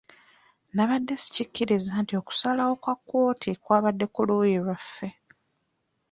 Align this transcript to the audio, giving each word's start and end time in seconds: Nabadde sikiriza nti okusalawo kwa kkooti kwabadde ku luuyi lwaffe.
Nabadde 0.75 1.13
sikiriza 1.23 1.93
nti 2.03 2.13
okusalawo 2.21 2.73
kwa 2.83 2.95
kkooti 2.99 3.51
kwabadde 3.63 4.05
ku 4.13 4.19
luuyi 4.27 4.57
lwaffe. 4.65 5.07